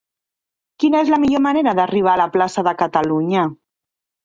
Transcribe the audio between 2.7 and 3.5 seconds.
de Catalunya?